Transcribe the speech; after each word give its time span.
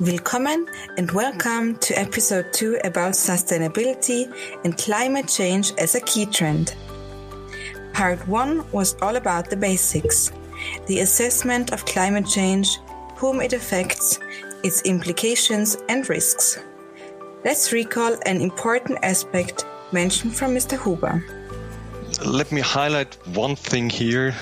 Willkommen 0.00 0.66
and 0.96 1.10
welcome 1.10 1.76
to 1.76 1.92
episode 1.98 2.54
2 2.54 2.78
about 2.84 3.12
sustainability 3.12 4.32
and 4.64 4.74
climate 4.78 5.28
change 5.28 5.74
as 5.76 5.94
a 5.94 6.00
key 6.00 6.24
trend. 6.24 6.74
Part 7.92 8.26
1 8.26 8.70
was 8.72 8.96
all 9.02 9.16
about 9.16 9.50
the 9.50 9.58
basics 9.58 10.32
the 10.86 11.00
assessment 11.00 11.74
of 11.74 11.84
climate 11.84 12.26
change, 12.26 12.78
whom 13.16 13.42
it 13.42 13.52
affects, 13.52 14.18
its 14.62 14.80
implications, 14.82 15.76
and 15.90 16.08
risks. 16.08 16.58
Let's 17.44 17.70
recall 17.70 18.16
an 18.24 18.40
important 18.40 19.00
aspect 19.02 19.66
mentioned 19.92 20.34
from 20.34 20.54
Mr. 20.54 20.82
Huber. 20.82 21.22
Let 22.24 22.50
me 22.52 22.62
highlight 22.62 23.18
one 23.36 23.54
thing 23.54 23.90
here. 23.90 24.34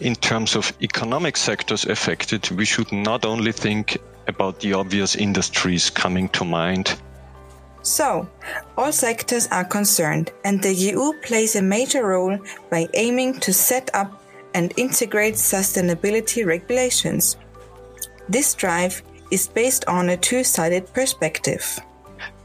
In 0.00 0.16
terms 0.16 0.56
of 0.56 0.72
economic 0.82 1.36
sectors 1.36 1.86
affected, 1.86 2.50
we 2.50 2.64
should 2.64 2.90
not 2.90 3.24
only 3.24 3.52
think 3.52 3.98
about 4.28 4.60
the 4.60 4.72
obvious 4.72 5.16
industries 5.16 5.90
coming 5.90 6.28
to 6.30 6.44
mind. 6.44 6.96
So, 7.82 8.26
all 8.78 8.92
sectors 8.92 9.46
are 9.48 9.64
concerned, 9.64 10.32
and 10.44 10.62
the 10.62 10.72
EU 10.72 11.12
plays 11.22 11.54
a 11.54 11.62
major 11.62 12.06
role 12.06 12.38
by 12.70 12.88
aiming 12.94 13.40
to 13.40 13.52
set 13.52 13.90
up 13.94 14.22
and 14.54 14.72
integrate 14.78 15.34
sustainability 15.34 16.46
regulations. 16.46 17.36
This 18.28 18.54
drive 18.54 19.02
is 19.30 19.48
based 19.48 19.84
on 19.86 20.08
a 20.08 20.16
two 20.16 20.44
sided 20.44 20.92
perspective. 20.94 21.78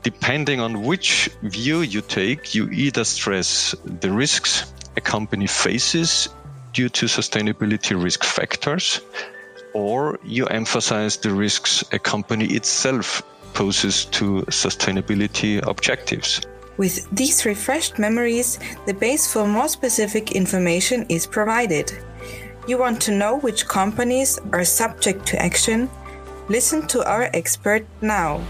Depending 0.03 0.59
on 0.59 0.81
which 0.84 1.29
view 1.43 1.81
you 1.81 2.01
take, 2.01 2.53
you 2.53 2.70
either 2.71 3.03
stress 3.03 3.75
the 3.85 4.11
risks 4.11 4.73
a 4.98 5.01
company 5.01 5.48
faces 5.48 6.27
due 6.73 6.89
to 6.89 7.05
sustainability 7.05 8.01
risk 8.01 8.23
factors 8.23 9.01
or 9.73 10.20
you 10.23 10.45
emphasize 10.48 11.17
the 11.17 11.31
risks 11.31 11.84
a 11.91 11.99
company 11.99 12.45
itself 12.45 13.21
poses 13.53 14.05
to 14.05 14.43
sustainability 14.48 15.65
objectives. 15.67 16.41
With 16.77 17.09
these 17.11 17.45
refreshed 17.45 17.99
memories, 17.99 18.57
the 18.85 18.93
base 18.93 19.31
for 19.31 19.45
more 19.45 19.67
specific 19.67 20.31
information 20.31 21.05
is 21.09 21.27
provided. 21.27 21.91
You 22.67 22.77
want 22.77 23.01
to 23.01 23.11
know 23.11 23.39
which 23.39 23.67
companies 23.67 24.39
are 24.53 24.63
subject 24.63 25.26
to 25.27 25.41
action? 25.41 25.89
Listen 26.48 26.87
to 26.87 27.04
our 27.04 27.29
expert 27.33 27.85
now. 28.01 28.41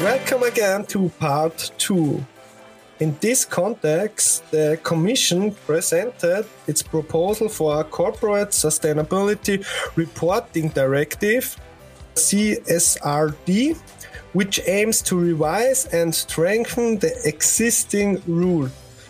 Welcome 0.00 0.42
again 0.44 0.86
to 0.86 1.08
part 1.18 1.72
2 1.78 2.24
in 3.00 3.16
this 3.20 3.46
context, 3.46 4.48
the 4.50 4.78
Commission 4.82 5.52
presented 5.66 6.46
its 6.66 6.82
proposal 6.82 7.48
for 7.48 7.80
a 7.80 7.84
Corporate 7.84 8.50
Sustainability 8.50 9.64
Reporting 9.96 10.68
Directive, 10.68 11.56
CSRD, 12.14 13.76
which 14.34 14.60
aims 14.66 15.00
to 15.02 15.18
revise 15.18 15.86
and 15.86 16.14
strengthen 16.14 16.98
the 16.98 17.12
existing 17.24 18.22
rule. 18.26 18.68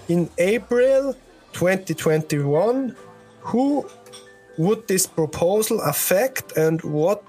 In 0.08 0.30
April 0.38 1.14
2021, 1.52 2.96
who 3.40 3.86
would 4.56 4.86
this 4.86 5.06
proposal 5.06 5.80
affect 5.80 6.56
and 6.56 6.80
what 6.82 7.24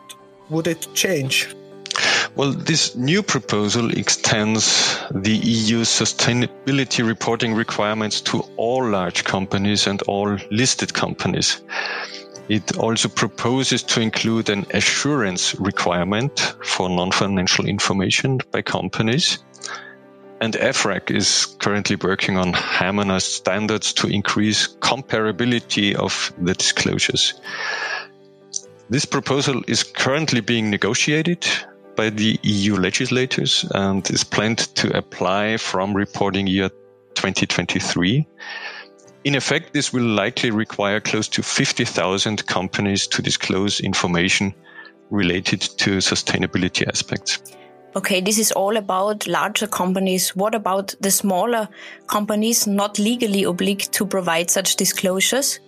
would 0.50 0.68
it 0.68 0.88
change? 0.94 1.56
Well, 2.36 2.54
this 2.54 2.96
new 2.96 3.22
proposal 3.22 3.92
extends 3.92 4.98
the 5.14 5.36
EU 5.36 5.82
sustainability 5.82 7.06
reporting 7.06 7.54
requirements 7.54 8.22
to 8.22 8.40
all 8.56 8.88
large 8.88 9.26
companies 9.26 9.86
and 9.86 10.02
all 10.04 10.38
listed 10.50 10.94
companies. 10.94 11.62
It 12.48 12.78
also 12.78 13.10
proposes 13.10 13.84
to 13.84 14.00
include 14.00 14.50
an 14.50 14.66
assurance 14.74 15.56
requirement 15.60 16.56
for 16.64 16.90
non-financial 16.90 17.66
information 17.66 18.40
by 18.52 18.62
companies. 18.62 19.40
And 20.40 20.54
EFRAG 20.54 21.12
is 21.12 21.58
currently 21.60 21.98
working 21.98 22.38
on 22.38 22.54
harmonized 22.54 23.28
standards 23.28 23.92
to 23.94 24.08
increase 24.08 24.70
comparability 24.80 25.96
of 25.96 26.34
the 26.42 26.54
disclosures. 26.54 27.34
This 28.90 29.06
proposal 29.06 29.62
is 29.68 29.84
currently 29.84 30.40
being 30.42 30.70
negotiated 30.70 31.46
by 32.02 32.10
the 32.10 32.40
EU 32.42 32.78
legislators 32.78 33.64
and 33.76 34.10
is 34.10 34.24
planned 34.24 34.58
to 34.74 34.98
apply 34.98 35.56
from 35.58 35.94
reporting 35.94 36.48
year 36.48 36.70
2023. 37.14 38.28
In 39.24 39.36
effect, 39.36 39.74
this 39.74 39.94
will 39.94 40.08
likely 40.08 40.50
require 40.50 41.00
close 41.00 41.28
to 41.28 41.44
50,000 41.44 42.48
companies 42.48 43.06
to 43.06 43.22
disclose 43.22 43.80
information 43.82 44.52
related 45.12 45.62
to 45.62 45.98
sustainability 45.98 46.88
aspects. 46.88 47.40
Okay, 47.96 48.20
this 48.20 48.40
is 48.40 48.52
all 48.54 48.78
about 48.78 49.28
larger 49.28 49.68
companies. 49.68 50.36
What 50.36 50.56
about 50.56 50.96
the 51.02 51.12
smaller 51.12 51.70
companies 52.08 52.66
not 52.66 52.98
legally 52.98 53.44
obliged 53.44 53.92
to 53.92 54.08
provide 54.08 54.50
such 54.50 54.76
disclosures? 54.76 55.60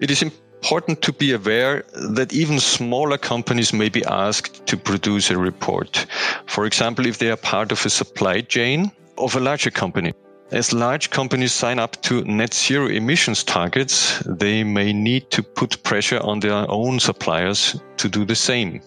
It 0.00 0.10
is 0.10 0.22
important 0.22 0.49
important 0.60 1.00
to 1.00 1.12
be 1.12 1.32
aware 1.32 1.84
that 1.94 2.34
even 2.34 2.60
smaller 2.60 3.16
companies 3.16 3.72
may 3.72 3.88
be 3.88 4.04
asked 4.04 4.66
to 4.66 4.76
produce 4.76 5.30
a 5.30 5.38
report. 5.38 6.06
For 6.46 6.66
example, 6.66 7.06
if 7.06 7.16
they 7.16 7.30
are 7.30 7.38
part 7.38 7.72
of 7.72 7.86
a 7.86 7.88
supply 7.88 8.42
chain 8.42 8.92
of 9.16 9.34
a 9.34 9.40
larger 9.40 9.70
company. 9.70 10.12
As 10.52 10.74
large 10.74 11.08
companies 11.08 11.54
sign 11.54 11.78
up 11.78 12.02
to 12.02 12.24
net 12.24 12.52
zero 12.52 12.88
emissions 12.88 13.42
targets, 13.42 14.22
they 14.26 14.62
may 14.62 14.92
need 14.92 15.30
to 15.30 15.42
put 15.42 15.82
pressure 15.82 16.20
on 16.20 16.40
their 16.40 16.70
own 16.70 17.00
suppliers 17.00 17.80
to 17.96 18.08
do 18.10 18.26
the 18.26 18.36
same. 18.36 18.82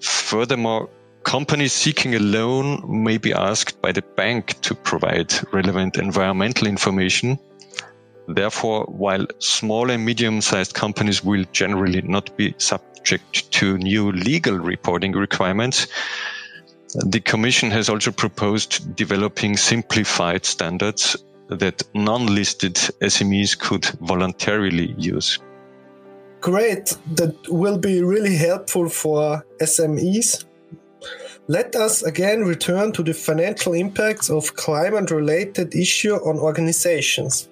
Furthermore, 0.00 0.88
companies 1.24 1.72
seeking 1.72 2.14
a 2.14 2.20
loan 2.20 2.84
may 2.86 3.18
be 3.18 3.32
asked 3.32 3.82
by 3.82 3.90
the 3.90 4.02
bank 4.14 4.60
to 4.60 4.76
provide 4.76 5.34
relevant 5.52 5.98
environmental 5.98 6.68
information 6.68 7.36
Therefore, 8.28 8.84
while 8.84 9.26
small 9.38 9.90
and 9.90 10.04
medium 10.04 10.40
sized 10.40 10.74
companies 10.74 11.22
will 11.22 11.44
generally 11.52 12.02
not 12.02 12.36
be 12.36 12.54
subject 12.58 13.50
to 13.52 13.78
new 13.78 14.12
legal 14.12 14.58
reporting 14.58 15.12
requirements, 15.12 15.86
the 16.94 17.20
Commission 17.20 17.70
has 17.70 17.88
also 17.88 18.10
proposed 18.10 18.96
developing 18.96 19.56
simplified 19.56 20.44
standards 20.44 21.16
that 21.48 21.82
non 21.94 22.26
listed 22.26 22.74
SMEs 22.74 23.58
could 23.58 23.84
voluntarily 24.00 24.94
use. 24.98 25.38
Great, 26.40 26.96
that 27.14 27.34
will 27.48 27.78
be 27.78 28.02
really 28.02 28.36
helpful 28.36 28.88
for 28.88 29.44
SMEs. 29.60 30.44
Let 31.48 31.76
us 31.76 32.02
again 32.02 32.42
return 32.42 32.92
to 32.92 33.02
the 33.02 33.14
financial 33.14 33.72
impacts 33.74 34.30
of 34.30 34.54
climate 34.54 35.10
related 35.10 35.74
issue 35.74 36.14
on 36.14 36.38
organizations. 36.38 37.48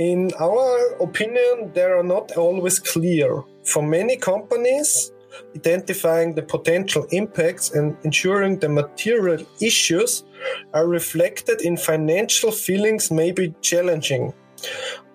In 0.00 0.30
our 0.40 0.94
opinion, 0.98 1.72
they 1.74 1.82
are 1.82 2.02
not 2.02 2.32
always 2.32 2.78
clear. 2.78 3.44
For 3.64 3.82
many 3.82 4.16
companies, 4.16 5.12
identifying 5.54 6.34
the 6.34 6.40
potential 6.40 7.06
impacts 7.10 7.70
and 7.72 7.94
ensuring 8.02 8.60
the 8.60 8.70
material 8.70 9.44
issues 9.60 10.24
are 10.72 10.88
reflected 10.88 11.60
in 11.60 11.76
financial 11.76 12.50
feelings 12.50 13.10
may 13.10 13.30
be 13.30 13.52
challenging. 13.60 14.32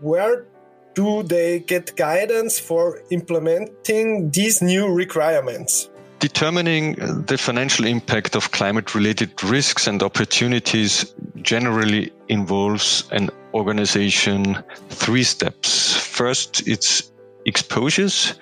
Where 0.02 0.46
do 0.94 1.24
they 1.24 1.62
get 1.62 1.96
guidance 1.96 2.60
for 2.60 3.02
implementing 3.10 4.30
these 4.30 4.62
new 4.62 4.94
requirements? 4.94 5.90
Determining 6.20 7.02
uh, 7.02 7.22
the 7.26 7.40
financial 7.40 7.86
impact 7.86 8.36
of 8.36 8.52
climate 8.52 8.94
related 8.94 9.44
risks 9.44 9.88
and 9.88 10.04
opportunities 10.04 11.12
generally 11.42 12.14
involves 12.30 13.04
an 13.12 13.32
organization 13.56 14.62
three 14.90 15.24
steps. 15.24 15.96
First, 15.96 16.68
it's 16.68 17.12
exposures. 17.46 18.36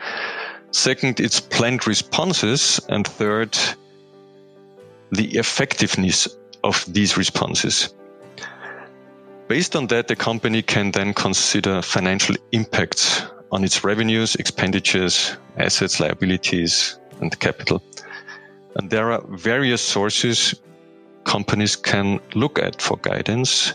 Second, 0.72 1.20
it's 1.20 1.40
planned 1.40 1.88
responses. 1.88 2.82
And 2.90 3.08
third, 3.08 3.58
the 5.12 5.38
effectiveness 5.38 6.28
of 6.64 6.84
these 6.92 7.16
responses. 7.16 7.94
Based 9.48 9.76
on 9.76 9.88
that, 9.88 10.08
the 10.08 10.16
company 10.16 10.62
can 10.62 10.92
then 10.92 11.14
consider 11.14 11.82
financial 11.82 12.36
impacts 12.52 13.22
on 13.52 13.64
its 13.64 13.84
revenues, 13.84 14.36
expenditures, 14.36 15.38
assets, 15.58 16.00
liabilities, 16.00 16.98
and 17.22 17.38
capital. 17.40 17.84
And 18.76 18.90
there 18.90 19.12
are 19.12 19.22
various 19.28 19.82
sources 19.82 20.56
companies 21.24 21.76
can 21.76 22.20
look 22.36 22.60
at 22.60 22.82
for 22.82 22.98
guidance. 22.98 23.74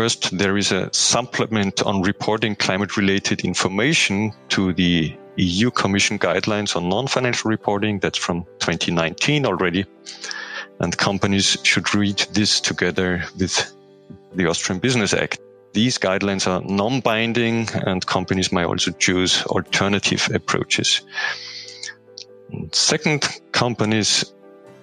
First, 0.00 0.38
there 0.38 0.56
is 0.56 0.72
a 0.72 0.88
supplement 0.94 1.82
on 1.82 2.00
reporting 2.00 2.56
climate 2.56 2.96
related 2.96 3.42
information 3.44 4.32
to 4.48 4.72
the 4.72 5.14
EU 5.36 5.70
Commission 5.70 6.18
guidelines 6.18 6.74
on 6.74 6.88
non 6.88 7.06
financial 7.06 7.50
reporting. 7.50 7.98
That's 7.98 8.16
from 8.16 8.44
2019 8.60 9.44
already. 9.44 9.84
And 10.78 10.96
companies 10.96 11.58
should 11.64 11.94
read 11.94 12.16
this 12.32 12.62
together 12.62 13.22
with 13.38 13.70
the 14.34 14.46
Austrian 14.48 14.78
Business 14.80 15.12
Act. 15.12 15.38
these 15.74 15.98
guidelines 15.98 16.46
are 16.46 16.62
non-binding 16.62 17.68
and 17.86 18.06
companies 18.06 18.50
may 18.50 18.64
also 18.64 18.92
choose 18.92 19.42
alternative 19.48 20.30
approaches. 20.32 21.02
Second, 22.72 23.28
companies 23.52 24.32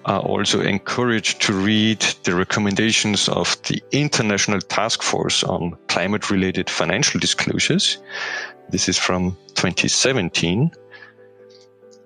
are 0.08 0.20
also 0.20 0.62
encouraged 0.62 1.42
to 1.42 1.52
read 1.52 2.00
the 2.24 2.34
recommendations 2.34 3.28
of 3.28 3.60
the 3.64 3.82
International 3.92 4.58
Task 4.58 5.02
Force 5.02 5.44
on 5.44 5.76
Climate 5.88 6.30
Related 6.30 6.70
Financial 6.70 7.20
Disclosures. 7.20 7.98
This 8.70 8.88
is 8.88 8.96
from 8.96 9.36
2017. 9.54 10.70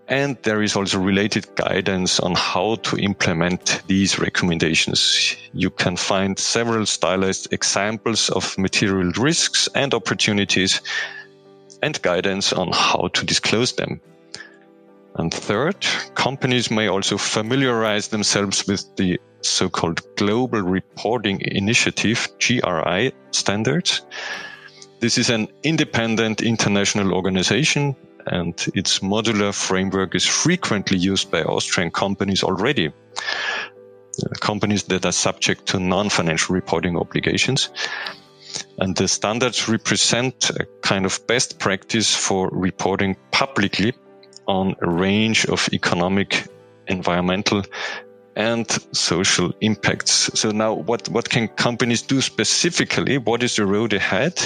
And 0.08 0.37
there 0.43 0.62
is 0.62 0.75
also 0.75 0.99
related 0.99 1.46
guidance 1.54 2.19
on 2.19 2.34
how 2.34 2.75
to 2.82 2.96
implement 2.96 3.81
these 3.87 4.19
recommendations. 4.19 5.37
You 5.52 5.70
can 5.70 5.96
find 5.96 6.37
several 6.37 6.87
stylized 6.87 7.52
examples 7.52 8.31
of 8.31 8.58
material 8.58 9.12
risks 9.12 9.69
and 9.76 9.94
opportunities 9.94 10.81
and 11.82 12.02
guidance 12.02 12.52
on 12.52 12.72
how 12.72 13.10
to 13.14 13.25
disclose 13.25 13.75
them. 13.75 14.00
And 15.17 15.32
third, 15.32 15.76
companies 16.14 16.70
may 16.70 16.88
also 16.88 17.19
familiarize 17.19 18.09
themselves 18.09 18.67
with 18.67 18.85
the 18.97 19.20
so-called 19.43 20.00
Global 20.17 20.62
Reporting 20.62 21.41
Initiative, 21.43 22.29
GRI 22.38 23.12
standards. 23.31 24.03
This 25.00 25.19
is 25.19 25.31
an 25.31 25.49
independent 25.62 26.43
international 26.43 27.12
organization 27.12 27.97
and 28.26 28.55
its 28.75 29.00
modular 29.00 29.53
framework 29.53 30.14
is 30.14 30.26
frequently 30.26 30.97
used 30.97 31.31
by 31.31 31.43
Austrian 31.43 31.91
companies 31.91 32.43
already. 32.43 32.88
Uh, 32.88 34.29
companies 34.41 34.85
that 34.85 35.06
are 35.06 35.12
subject 35.12 35.67
to 35.67 35.81
non-financial 35.81 36.55
reporting 36.55 36.97
obligations. 36.97 37.70
And 38.79 38.94
the 38.94 39.09
standards 39.09 39.69
represent 39.69 40.50
a 40.50 40.67
kind 40.82 41.06
of 41.06 41.26
best 41.26 41.59
practice 41.59 42.14
for 42.14 42.50
reporting 42.50 43.17
publicly 43.31 43.94
on 44.47 44.75
a 44.81 44.91
range 44.91 45.47
of 45.47 45.69
economic, 45.73 46.47
environmental, 46.87 47.62
and 48.37 48.71
social 48.93 49.53
impacts. 49.61 50.31
So 50.39 50.50
now 50.50 50.75
what, 50.75 51.09
what 51.09 51.29
can 51.29 51.49
companies 51.49 52.03
do 52.03 52.21
specifically? 52.21 53.19
What 53.19 53.43
is 53.43 53.56
the 53.56 53.67
road 53.67 53.93
ahead? 53.93 54.41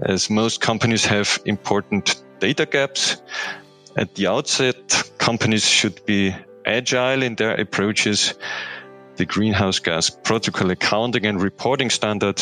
As 0.00 0.30
most 0.30 0.60
companies 0.60 1.04
have 1.06 1.38
important 1.44 2.22
data 2.40 2.66
gaps. 2.66 3.22
At 3.96 4.14
the 4.14 4.26
outset, 4.28 5.10
companies 5.18 5.66
should 5.66 6.04
be 6.06 6.34
agile 6.64 7.22
in 7.22 7.34
their 7.34 7.54
approaches. 7.60 8.34
The 9.16 9.26
greenhouse 9.26 9.78
gas 9.78 10.10
protocol 10.10 10.70
accounting 10.70 11.26
and 11.26 11.40
reporting 11.40 11.90
standard 11.90 12.40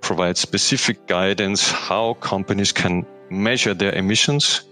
provides 0.00 0.40
specific 0.40 1.06
guidance 1.06 1.70
how 1.70 2.14
companies 2.14 2.72
can 2.72 3.06
measure 3.30 3.74
their 3.74 3.92
emissions 3.94 4.62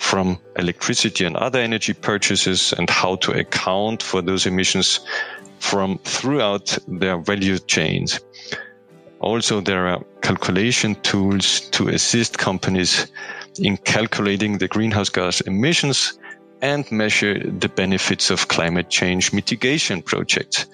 from 0.00 0.38
electricity 0.56 1.26
and 1.26 1.36
other 1.36 1.60
energy 1.60 1.92
purchases 1.92 2.72
and 2.72 2.88
how 2.88 3.16
to 3.16 3.32
account 3.32 4.02
for 4.02 4.22
those 4.22 4.46
emissions 4.46 5.00
from 5.58 5.98
throughout 5.98 6.76
their 6.88 7.18
value 7.18 7.58
chains. 7.58 8.18
Also, 9.20 9.60
there 9.60 9.86
are 9.88 10.02
calculation 10.22 10.94
tools 11.02 11.60
to 11.72 11.88
assist 11.88 12.38
companies 12.38 13.12
in 13.58 13.76
calculating 13.76 14.56
the 14.56 14.68
greenhouse 14.68 15.10
gas 15.10 15.42
emissions 15.42 16.18
and 16.62 16.90
measure 16.90 17.38
the 17.38 17.68
benefits 17.68 18.30
of 18.30 18.48
climate 18.48 18.88
change 18.88 19.34
mitigation 19.34 20.00
projects. 20.00 20.64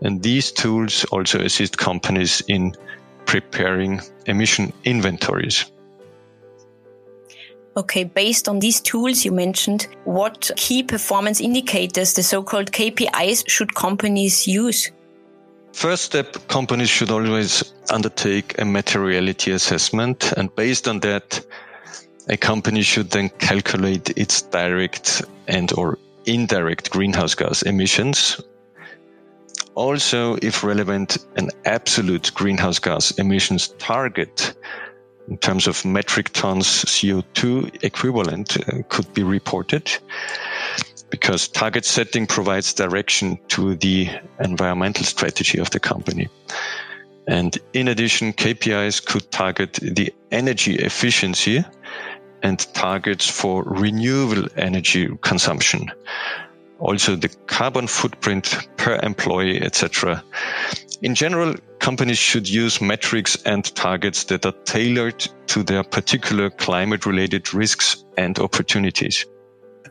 And 0.00 0.22
these 0.22 0.50
tools 0.50 1.04
also 1.12 1.40
assist 1.40 1.76
companies 1.76 2.40
in 2.48 2.74
preparing 3.26 4.00
emission 4.24 4.72
inventories. 4.84 5.66
Okay, 7.76 8.04
based 8.04 8.48
on 8.48 8.60
these 8.60 8.80
tools 8.80 9.22
you 9.24 9.32
mentioned, 9.32 9.86
what 10.04 10.50
key 10.56 10.82
performance 10.82 11.42
indicators, 11.42 12.14
the 12.14 12.22
so-called 12.22 12.72
KPIs, 12.72 13.44
should 13.46 13.74
companies 13.74 14.46
use? 14.46 14.90
First 15.74 16.04
step, 16.04 16.48
companies 16.48 16.88
should 16.88 17.10
always 17.10 17.74
undertake 17.90 18.58
a 18.58 18.64
materiality 18.64 19.50
assessment. 19.50 20.32
And 20.38 20.54
based 20.56 20.88
on 20.88 21.00
that, 21.00 21.44
a 22.30 22.38
company 22.38 22.80
should 22.80 23.10
then 23.10 23.28
calculate 23.28 24.08
its 24.16 24.40
direct 24.40 25.22
and 25.46 25.70
or 25.74 25.98
indirect 26.24 26.90
greenhouse 26.90 27.34
gas 27.34 27.60
emissions. 27.60 28.40
Also, 29.74 30.36
if 30.40 30.64
relevant, 30.64 31.18
an 31.36 31.50
absolute 31.66 32.32
greenhouse 32.32 32.78
gas 32.78 33.10
emissions 33.18 33.68
target 33.78 34.54
in 35.28 35.38
terms 35.38 35.66
of 35.66 35.84
metric 35.84 36.30
tons 36.32 36.66
CO2 36.66 37.82
equivalent 37.84 38.56
uh, 38.68 38.82
could 38.88 39.12
be 39.14 39.22
reported 39.22 39.90
because 41.10 41.48
target 41.48 41.84
setting 41.84 42.26
provides 42.26 42.72
direction 42.74 43.38
to 43.48 43.76
the 43.76 44.08
environmental 44.40 45.04
strategy 45.04 45.58
of 45.58 45.70
the 45.70 45.80
company. 45.80 46.28
And 47.28 47.56
in 47.72 47.88
addition, 47.88 48.32
KPIs 48.32 49.04
could 49.04 49.30
target 49.30 49.74
the 49.74 50.12
energy 50.30 50.76
efficiency 50.76 51.64
and 52.42 52.58
targets 52.74 53.28
for 53.28 53.62
renewable 53.64 54.48
energy 54.56 55.08
consumption. 55.22 55.90
Also 56.78 57.16
the 57.16 57.28
carbon 57.46 57.86
footprint 57.86 58.68
per 58.76 58.96
employee, 59.02 59.60
etc. 59.62 60.22
In 61.02 61.14
general, 61.14 61.54
companies 61.78 62.18
should 62.18 62.48
use 62.48 62.80
metrics 62.80 63.42
and 63.44 63.74
targets 63.74 64.24
that 64.24 64.44
are 64.44 64.54
tailored 64.64 65.26
to 65.46 65.62
their 65.62 65.82
particular 65.82 66.50
climate 66.50 67.06
related 67.06 67.54
risks 67.54 68.04
and 68.16 68.38
opportunities. 68.38 69.24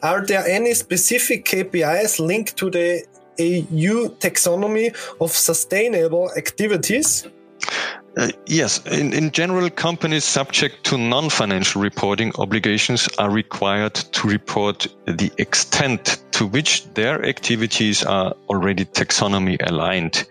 Are 0.03 0.25
there 0.25 0.45
any 0.45 0.73
specific 0.73 1.45
KPIs 1.45 2.19
linked 2.19 2.57
to 2.57 2.69
the 2.69 3.05
EU 3.37 4.09
taxonomy 4.17 4.95
of 5.19 5.31
sustainable 5.31 6.31
activities? 6.37 7.27
Uh, 8.17 8.29
yes, 8.45 8.85
in, 8.87 9.11
in 9.13 9.31
general, 9.31 9.69
companies 9.69 10.23
subject 10.23 10.85
to 10.85 10.97
non-financial 10.97 11.81
reporting 11.81 12.31
obligations 12.37 13.09
are 13.17 13.29
required 13.29 13.93
to 13.93 14.27
report 14.27 14.87
the 15.05 15.31
extent 15.37 16.23
to 16.35 16.45
which 16.45 16.83
their 16.95 17.25
activities 17.25 18.03
are 18.03 18.35
already 18.49 18.83
taxonomy 18.83 19.55
aligned. 19.69 20.27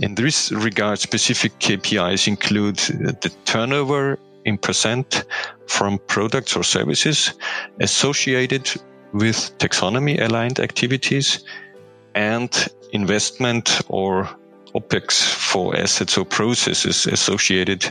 In 0.00 0.16
this 0.16 0.50
regard, 0.50 0.98
specific 0.98 1.56
KPIs 1.60 2.26
include 2.26 2.78
the 2.78 3.32
turnover 3.44 4.18
in 4.44 4.58
percent 4.58 5.24
from 5.68 6.00
products 6.08 6.56
or 6.56 6.64
services 6.64 7.32
associated 7.78 8.68
with 9.12 9.56
taxonomy 9.58 10.20
aligned 10.20 10.58
activities 10.58 11.44
and 12.16 12.50
investment 12.92 13.82
or 13.88 14.28
OPEX 14.74 15.22
for 15.22 15.76
assets 15.76 16.18
or 16.18 16.24
processes 16.24 17.06
associated 17.06 17.88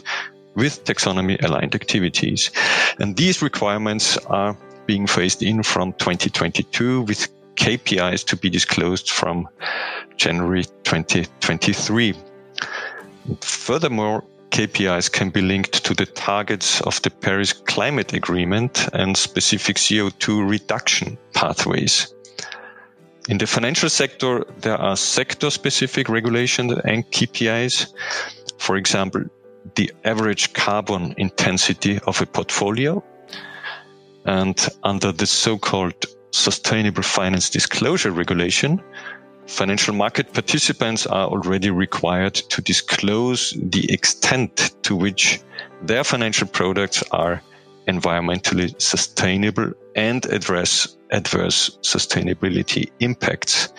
with 0.55 0.83
taxonomy 0.83 1.41
aligned 1.41 1.73
activities. 1.73 2.51
And 2.99 3.15
these 3.15 3.41
requirements 3.41 4.17
are 4.27 4.57
being 4.89 5.05
phased 5.05 5.43
in 5.43 5.61
from 5.61 5.93
2022 5.93 7.03
with 7.03 7.27
KPIs 7.57 8.25
to 8.25 8.35
be 8.35 8.49
disclosed 8.49 9.11
from 9.11 9.47
January 10.17 10.63
2023. 10.63 12.15
Furthermore, 13.41 14.23
KPIs 14.49 15.11
can 15.11 15.29
be 15.29 15.43
linked 15.43 15.85
to 15.85 15.93
the 15.93 16.07
targets 16.07 16.81
of 16.81 16.99
the 17.03 17.11
Paris 17.11 17.53
Climate 17.53 18.13
Agreement 18.13 18.89
and 18.93 19.15
specific 19.15 19.77
CO2 19.77 20.49
reduction 20.49 21.19
pathways. 21.35 22.11
In 23.27 23.37
the 23.37 23.45
financial 23.45 23.89
sector, 23.89 24.43
there 24.57 24.81
are 24.81 24.97
sector 24.97 25.51
specific 25.51 26.09
regulations 26.09 26.73
and 26.83 27.05
KPIs. 27.11 27.93
For 28.57 28.75
example, 28.75 29.25
the 29.75 29.91
average 30.03 30.53
carbon 30.53 31.13
intensity 31.17 31.99
of 32.07 32.19
a 32.21 32.25
portfolio. 32.25 33.03
And 34.25 34.67
under 34.83 35.11
the 35.11 35.25
so-called 35.25 36.05
sustainable 36.31 37.03
finance 37.03 37.49
disclosure 37.49 38.11
regulation, 38.11 38.81
financial 39.47 39.93
market 39.93 40.31
participants 40.33 41.07
are 41.07 41.27
already 41.27 41.69
required 41.69 42.35
to 42.35 42.61
disclose 42.61 43.57
the 43.61 43.91
extent 43.91 44.71
to 44.83 44.95
which 44.95 45.41
their 45.81 46.03
financial 46.03 46.47
products 46.47 47.03
are 47.11 47.41
environmentally 47.87 48.79
sustainable 48.79 49.73
and 49.95 50.25
address 50.27 50.97
adverse 51.11 51.77
sustainability 51.81 52.91
impacts. 52.99 53.73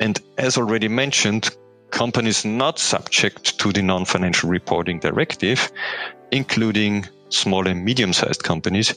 And 0.00 0.20
as 0.38 0.58
already 0.58 0.88
mentioned, 0.88 1.56
companies 1.90 2.44
not 2.44 2.78
subject 2.78 3.58
to 3.60 3.72
the 3.72 3.82
non-financial 3.82 4.50
reporting 4.50 4.98
directive, 4.98 5.70
including 6.32 7.06
small 7.28 7.66
and 7.68 7.84
medium-sized 7.84 8.42
companies, 8.42 8.94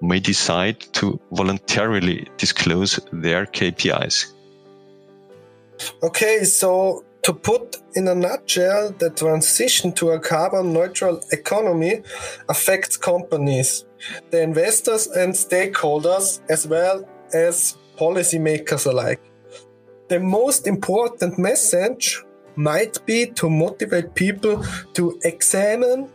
may 0.00 0.20
decide 0.20 0.80
to 0.94 1.20
voluntarily 1.32 2.28
disclose 2.36 3.00
their 3.12 3.46
KPIs. 3.46 4.32
Okay, 6.02 6.44
so 6.44 7.04
To 7.24 7.32
put 7.32 7.78
in 7.94 8.06
a 8.06 8.14
nutshell, 8.14 8.94
the 8.98 9.08
transition 9.08 9.92
to 9.92 10.10
a 10.10 10.20
carbon 10.20 10.74
neutral 10.74 11.22
economy 11.32 12.02
affects 12.50 12.98
companies, 12.98 13.86
the 14.30 14.42
investors 14.42 15.06
and 15.06 15.32
stakeholders, 15.32 16.40
as 16.50 16.66
well 16.66 17.08
as 17.32 17.78
policymakers 17.96 18.84
alike. 18.84 19.22
The 20.08 20.20
most 20.20 20.66
important 20.66 21.38
message 21.38 22.22
might 22.56 22.98
be 23.06 23.24
to 23.40 23.48
motivate 23.48 24.14
people 24.14 24.62
to 24.92 25.18
examine 25.24 26.10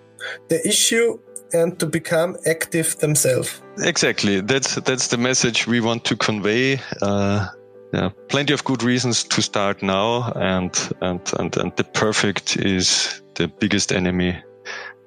the 0.47 0.61
issue 0.67 1.17
and 1.53 1.79
to 1.79 1.85
become 1.85 2.37
active 2.45 2.97
themselves. 2.99 3.61
Exactly. 3.79 4.41
That's 4.41 4.75
that's 4.75 5.07
the 5.07 5.17
message 5.17 5.67
we 5.67 5.81
want 5.81 6.05
to 6.05 6.15
convey. 6.15 6.79
Uh, 7.01 7.47
yeah, 7.93 8.09
plenty 8.27 8.53
of 8.53 8.63
good 8.63 8.83
reasons 8.83 9.23
to 9.23 9.41
start 9.41 9.81
now, 9.81 10.31
and 10.35 10.71
and 11.01 11.21
and 11.39 11.57
and 11.57 11.75
the 11.75 11.83
perfect 11.83 12.57
is 12.57 13.21
the 13.35 13.47
biggest 13.47 13.91
enemy 13.91 14.37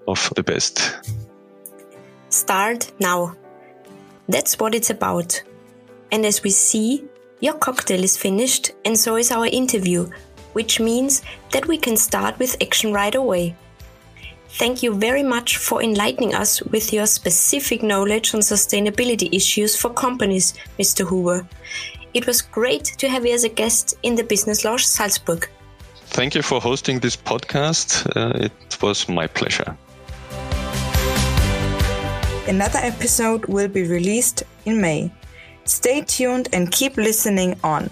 of 0.09 0.33
the 0.35 0.43
best. 0.43 0.99
Start 2.29 2.91
now. 2.99 3.37
That's 4.29 4.59
what 4.59 4.75
it's 4.75 4.91
about. 4.91 5.43
And 6.11 6.27
as 6.27 6.43
we 6.43 6.51
see, 6.51 7.05
your 7.41 7.55
cocktail 7.55 8.03
is 8.03 8.17
finished, 8.17 8.73
and 8.85 8.99
so 8.99 9.17
is 9.17 9.31
our 9.31 9.47
interview, 9.47 10.09
which 10.53 10.81
means 10.81 11.23
that 11.53 11.67
we 11.67 11.79
can 11.79 11.97
start 11.97 12.39
with 12.39 12.57
action 12.63 12.93
right 12.93 13.15
away. 13.15 13.57
Thank 14.59 14.83
you 14.83 14.95
very 14.95 15.23
much 15.23 15.57
for 15.57 15.83
enlightening 15.83 16.35
us 16.35 16.61
with 16.63 16.93
your 16.93 17.07
specific 17.07 17.83
knowledge 17.83 18.35
on 18.35 18.41
sustainability 18.41 19.33
issues 19.33 19.77
for 19.77 19.89
companies, 19.91 20.53
Mr. 20.79 21.09
Huber. 21.09 21.47
It 22.13 22.27
was 22.27 22.43
great 22.43 22.85
to 22.99 23.09
have 23.09 23.25
you 23.25 23.33
as 23.33 23.45
a 23.45 23.49
guest 23.49 23.95
in 24.03 24.15
the 24.15 24.25
Business 24.25 24.63
Lounge 24.63 24.87
Salzburg. 24.87 25.49
Thank 25.95 26.35
you 26.35 26.43
for 26.43 26.61
hosting 26.61 27.01
this 27.01 27.17
podcast. 27.17 28.07
Uh, 28.15 28.45
it 28.45 28.83
was 28.83 29.09
my 29.09 29.27
pleasure. 29.27 29.75
Another 32.47 32.81
episode 32.83 33.47
will 33.47 33.69
be 33.69 33.85
released 33.85 34.43
in 34.67 34.79
May. 34.81 35.11
Stay 35.65 36.03
tuned 36.03 36.49
and 36.53 36.71
keep 36.71 36.99
listening 36.99 37.59
on 37.65 37.89